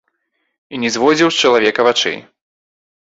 [0.75, 2.19] І не зводзіў з чалавека вачэй.